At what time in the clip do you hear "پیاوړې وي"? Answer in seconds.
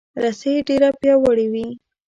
0.99-1.67